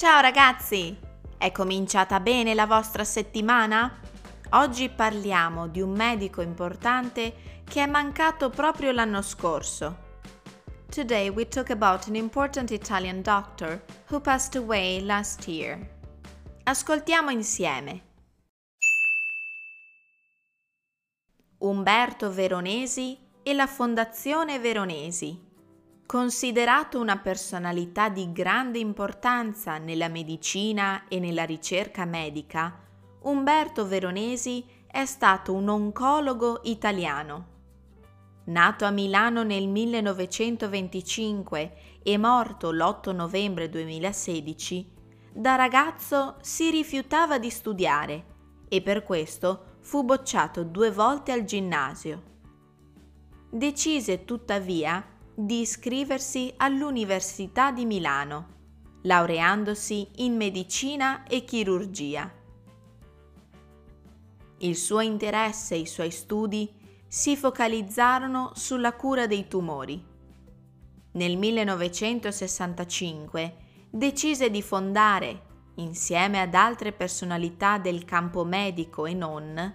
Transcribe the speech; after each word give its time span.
Ciao 0.00 0.20
ragazzi! 0.22 0.96
È 1.36 1.52
cominciata 1.52 2.20
bene 2.20 2.54
la 2.54 2.64
vostra 2.64 3.04
settimana? 3.04 4.00
Oggi 4.52 4.88
parliamo 4.88 5.68
di 5.68 5.82
un 5.82 5.90
medico 5.90 6.40
importante 6.40 7.60
che 7.64 7.82
è 7.82 7.86
mancato 7.86 8.48
proprio 8.48 8.92
l'anno 8.92 9.20
scorso. 9.20 10.18
Today 10.88 11.28
we 11.28 11.46
talk 11.48 11.68
about 11.68 12.06
an 12.06 12.14
important 12.14 12.70
Italian 12.70 13.20
doctor 13.20 13.84
who 14.08 14.22
passed 14.22 14.56
away 14.56 15.04
last 15.04 15.46
year. 15.46 15.78
Ascoltiamo 16.62 17.28
insieme. 17.28 18.02
Umberto 21.58 22.32
Veronesi 22.32 23.18
e 23.42 23.52
la 23.52 23.66
Fondazione 23.66 24.58
Veronesi. 24.60 25.49
Considerato 26.10 26.98
una 26.98 27.18
personalità 27.18 28.08
di 28.08 28.32
grande 28.32 28.80
importanza 28.80 29.78
nella 29.78 30.08
medicina 30.08 31.06
e 31.06 31.20
nella 31.20 31.44
ricerca 31.44 32.04
medica, 32.04 32.80
Umberto 33.20 33.86
Veronesi 33.86 34.64
è 34.90 35.04
stato 35.04 35.52
un 35.52 35.68
oncologo 35.68 36.62
italiano. 36.64 37.46
Nato 38.46 38.84
a 38.84 38.90
Milano 38.90 39.44
nel 39.44 39.68
1925 39.68 41.74
e 42.02 42.18
morto 42.18 42.72
l'8 42.72 43.14
novembre 43.14 43.68
2016, 43.68 44.90
da 45.32 45.54
ragazzo 45.54 46.38
si 46.40 46.70
rifiutava 46.70 47.38
di 47.38 47.50
studiare 47.50 48.24
e 48.68 48.82
per 48.82 49.04
questo 49.04 49.76
fu 49.78 50.02
bocciato 50.02 50.64
due 50.64 50.90
volte 50.90 51.30
al 51.30 51.44
ginnasio. 51.44 52.22
Decise 53.48 54.24
tuttavia 54.24 55.18
di 55.34 55.60
iscriversi 55.60 56.52
all'Università 56.56 57.72
di 57.72 57.84
Milano, 57.84 58.58
laureandosi 59.02 60.08
in 60.16 60.36
medicina 60.36 61.24
e 61.24 61.44
chirurgia. 61.44 62.32
Il 64.58 64.76
suo 64.76 65.00
interesse 65.00 65.74
e 65.74 65.78
i 65.78 65.86
suoi 65.86 66.10
studi 66.10 66.70
si 67.06 67.34
focalizzarono 67.36 68.50
sulla 68.54 68.92
cura 68.92 69.26
dei 69.26 69.48
tumori. 69.48 70.04
Nel 71.12 71.36
1965 71.36 73.56
decise 73.90 74.50
di 74.50 74.62
fondare, 74.62 75.46
insieme 75.76 76.40
ad 76.40 76.54
altre 76.54 76.92
personalità 76.92 77.78
del 77.78 78.04
campo 78.04 78.44
medico 78.44 79.06
e 79.06 79.14
non, 79.14 79.74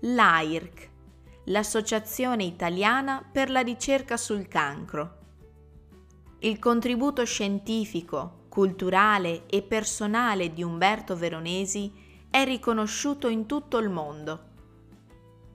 l'AIRC, 0.00 0.90
l'Associazione 1.48 2.44
Italiana 2.44 3.26
per 3.30 3.50
la 3.50 3.60
ricerca 3.60 4.16
sul 4.16 4.48
cancro. 4.48 5.16
Il 6.40 6.58
contributo 6.58 7.24
scientifico, 7.24 8.44
culturale 8.48 9.46
e 9.46 9.62
personale 9.62 10.52
di 10.52 10.62
Umberto 10.62 11.16
Veronesi 11.16 11.92
è 12.30 12.44
riconosciuto 12.44 13.28
in 13.28 13.46
tutto 13.46 13.78
il 13.78 13.88
mondo. 13.88 14.46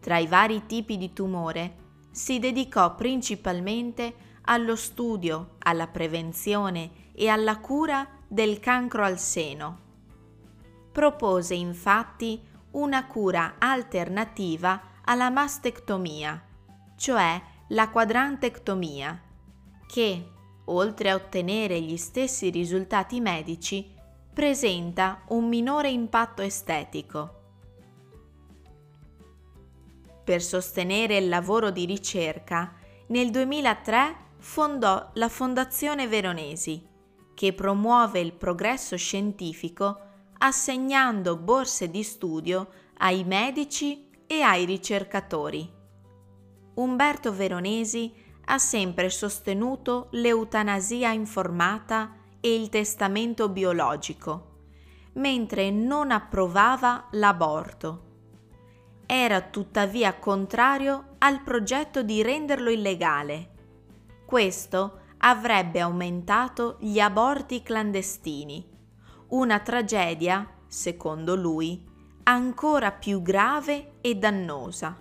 Tra 0.00 0.18
i 0.18 0.26
vari 0.26 0.64
tipi 0.66 0.96
di 0.96 1.12
tumore 1.12 1.76
si 2.10 2.38
dedicò 2.38 2.94
principalmente 2.94 4.28
allo 4.42 4.76
studio, 4.76 5.56
alla 5.58 5.88
prevenzione 5.88 7.08
e 7.12 7.28
alla 7.28 7.58
cura 7.58 8.08
del 8.26 8.60
cancro 8.60 9.04
al 9.04 9.18
seno. 9.18 9.88
Propose 10.92 11.54
infatti 11.54 12.40
una 12.72 13.06
cura 13.06 13.56
alternativa 13.58 14.89
alla 15.10 15.28
mastectomia, 15.28 16.40
cioè 16.96 17.42
la 17.70 17.90
quadrantectomia, 17.90 19.20
che, 19.88 20.30
oltre 20.66 21.10
a 21.10 21.16
ottenere 21.16 21.80
gli 21.80 21.96
stessi 21.96 22.48
risultati 22.50 23.20
medici, 23.20 23.92
presenta 24.32 25.22
un 25.30 25.48
minore 25.48 25.90
impatto 25.90 26.42
estetico. 26.42 27.38
Per 30.22 30.40
sostenere 30.40 31.16
il 31.16 31.28
lavoro 31.28 31.72
di 31.72 31.86
ricerca, 31.86 32.76
nel 33.08 33.30
2003 33.32 34.16
fondò 34.38 35.10
la 35.14 35.28
Fondazione 35.28 36.06
Veronesi, 36.06 36.86
che 37.34 37.52
promuove 37.52 38.20
il 38.20 38.32
progresso 38.32 38.96
scientifico 38.96 40.02
assegnando 40.38 41.36
borse 41.36 41.90
di 41.90 42.04
studio 42.04 42.68
ai 42.98 43.24
medici 43.24 44.08
e 44.32 44.42
ai 44.42 44.64
ricercatori. 44.64 45.68
Umberto 46.74 47.32
Veronesi 47.32 48.14
ha 48.44 48.58
sempre 48.58 49.10
sostenuto 49.10 50.06
l'eutanasia 50.12 51.10
informata 51.10 52.14
e 52.38 52.54
il 52.54 52.68
testamento 52.68 53.48
biologico, 53.48 54.58
mentre 55.14 55.72
non 55.72 56.12
approvava 56.12 57.08
l'aborto. 57.10 58.04
Era 59.04 59.40
tuttavia 59.40 60.14
contrario 60.14 61.16
al 61.18 61.42
progetto 61.42 62.04
di 62.04 62.22
renderlo 62.22 62.70
illegale. 62.70 63.50
Questo 64.26 65.00
avrebbe 65.18 65.80
aumentato 65.80 66.76
gli 66.78 67.00
aborti 67.00 67.64
clandestini, 67.64 68.64
una 69.30 69.58
tragedia, 69.58 70.48
secondo 70.68 71.34
lui, 71.34 71.89
ancora 72.30 72.92
più 72.92 73.22
grave 73.22 73.94
e 74.00 74.14
dannosa. 74.14 74.96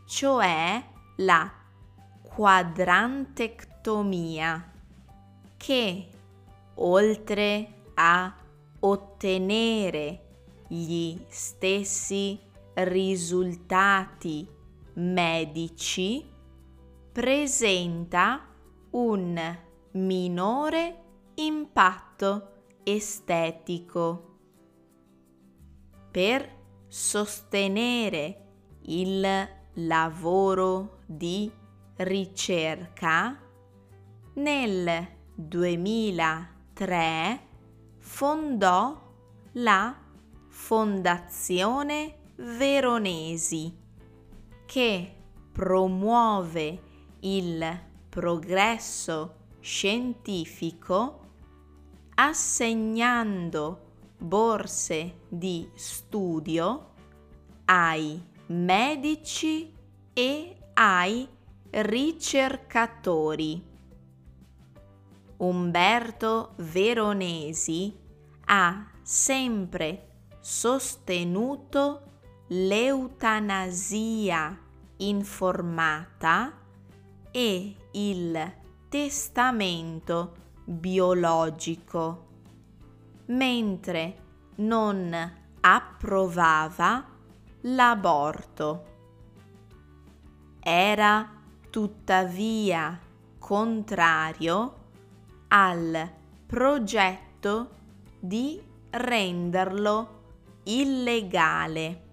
cioè 0.06 0.82
la 1.16 1.52
quadrantectomia, 2.22 4.72
che 5.66 6.06
oltre 6.74 7.82
a 7.94 8.36
ottenere 8.78 10.26
gli 10.68 11.18
stessi 11.26 12.38
risultati 12.74 14.48
medici, 14.94 16.24
presenta 17.10 18.46
un 18.90 19.58
minore 19.90 21.02
impatto 21.34 22.52
estetico. 22.84 24.38
Per 26.12 26.48
sostenere 26.86 28.46
il 28.82 29.48
lavoro 29.72 30.98
di 31.06 31.50
ricerca, 31.96 33.36
nel 34.34 35.14
2003 35.37 37.41
fondò 37.99 39.00
la 39.53 39.97
Fondazione 40.49 42.17
Veronesi 42.37 43.77
che 44.65 45.15
promuove 45.53 46.81
il 47.21 47.81
progresso 48.09 49.35
scientifico 49.61 51.21
assegnando 52.15 53.85
borse 54.19 55.19
di 55.29 55.69
studio 55.75 56.93
ai 57.67 58.19
medici 58.47 59.71
e 60.15 60.56
ai 60.75 61.29
ricercatori. 61.71 63.75
Umberto 65.38 66.53
Veronesi 66.56 67.94
ha 68.47 68.87
sempre 69.03 70.09
sostenuto 70.41 72.03
l'eutanasia 72.49 74.59
informata 74.99 76.53
e 77.31 77.77
il 77.93 78.55
testamento 78.88 80.35
biologico, 80.65 82.27
mentre 83.27 84.25
non 84.56 85.33
approvava 85.61 87.05
l'aborto. 87.62 88.85
Era 90.61 91.31
tuttavia 91.69 92.99
contrario 93.38 94.85
al 95.48 96.10
progetto 96.46 97.70
di 98.19 98.62
renderlo 98.90 100.22
illegale. 100.64 102.04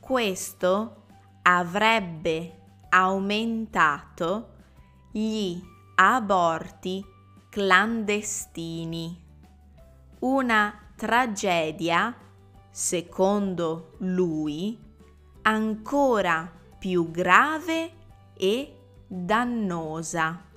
Questo 0.00 1.04
avrebbe 1.42 2.58
aumentato 2.90 4.48
gli 5.10 5.60
aborti 5.94 7.04
clandestini. 7.48 9.20
Una 10.20 10.78
tragedia, 10.96 12.16
secondo 12.70 13.94
lui, 13.98 14.78
ancora 15.42 16.50
più 16.78 17.10
grave 17.10 17.92
e 18.34 18.76
dannosa. 19.06 20.50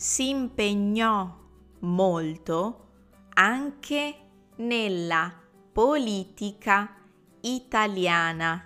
Si 0.00 0.28
impegnò 0.28 1.36
molto 1.80 2.86
anche 3.30 4.28
nella 4.58 5.34
politica 5.72 6.94
italiana 7.40 8.64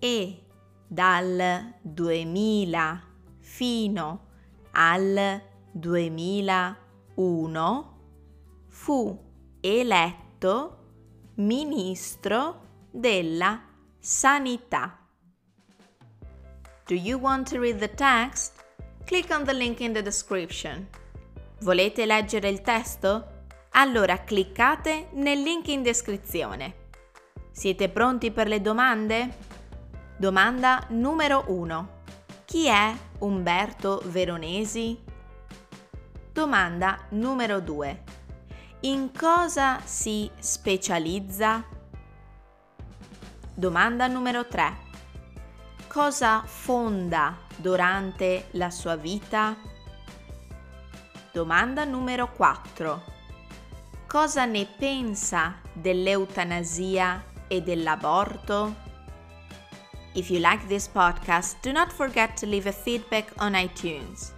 e 0.00 0.46
dal 0.84 1.74
2000 1.80 3.02
fino 3.38 4.26
al 4.72 5.40
2001 5.70 8.00
fu 8.66 9.16
eletto 9.60 10.78
ministro 11.34 12.88
della 12.90 13.62
sanità. 14.00 15.06
Do 16.84 16.94
you 16.94 17.20
want 17.20 17.48
to 17.50 17.60
read 17.60 17.78
the 17.78 17.94
text? 17.94 18.61
Click 19.04 19.30
on 19.30 19.44
the 19.44 19.52
link 19.52 19.80
in 19.80 19.92
the 19.92 20.02
description. 20.02 20.88
Volete 21.60 22.06
leggere 22.06 22.48
il 22.48 22.62
testo? 22.62 23.26
Allora 23.72 24.22
cliccate 24.22 25.08
nel 25.12 25.40
link 25.40 25.68
in 25.68 25.82
descrizione. 25.82 26.80
Siete 27.50 27.88
pronti 27.88 28.30
per 28.30 28.48
le 28.48 28.60
domande? 28.60 29.36
Domanda 30.16 30.86
numero 30.90 31.44
1. 31.48 32.00
Chi 32.44 32.66
è 32.66 32.94
Umberto 33.18 34.02
Veronesi? 34.06 34.98
Domanda 36.32 37.06
numero 37.10 37.60
2. 37.60 38.02
In 38.80 39.10
cosa 39.16 39.80
si 39.84 40.30
specializza? 40.38 41.64
Domanda 43.54 44.06
numero 44.06 44.46
3. 44.46 44.90
Cosa 45.92 46.42
fonda 46.46 47.36
durante 47.54 48.46
la 48.52 48.70
sua 48.70 48.96
vita? 48.96 49.54
Domanda 51.30 51.84
numero 51.84 52.32
4. 52.32 53.02
Cosa 54.08 54.46
ne 54.46 54.64
pensa 54.64 55.56
dell'eutanasia 55.74 57.22
e 57.46 57.60
dell'aborto? 57.60 58.74
If 60.14 60.30
you 60.30 60.40
like 60.40 60.66
this 60.66 60.88
podcast, 60.88 61.60
do 61.60 61.72
not 61.72 61.92
forget 61.92 62.40
to 62.40 62.46
leave 62.46 62.66
a 62.66 62.72
feedback 62.72 63.30
on 63.36 63.54
iTunes. 63.54 64.32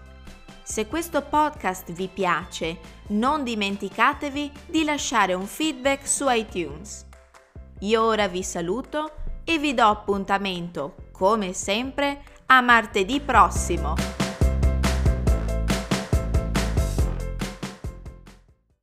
Se 0.65 0.89
questo 0.89 1.23
podcast 1.23 1.93
vi 1.93 2.09
piace, 2.09 2.81
non 3.11 3.45
dimenticatevi 3.45 4.51
di 4.67 4.83
lasciare 4.83 5.35
un 5.35 5.47
feedback 5.47 6.05
su 6.05 6.29
iTunes. 6.29 7.07
Io 7.83 8.03
ora 8.03 8.27
vi 8.27 8.43
saluto 8.43 9.13
e 9.45 9.59
vi 9.59 9.73
do 9.73 9.87
appuntamento, 9.87 11.04
come 11.17 11.53
sempre, 11.53 12.21
a 12.47 12.61
martedì 12.61 13.21
prossimo. 13.21 14.14